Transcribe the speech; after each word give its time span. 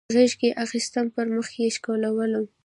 غیږ 0.15 0.31
کې 0.39 0.49
اخیستم 0.63 1.05
پر 1.15 1.25
مخ 1.35 1.47
یې 1.59 1.67
ښکلولم 1.75 2.45